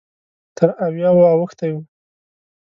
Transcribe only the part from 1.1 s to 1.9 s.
اوښتی و.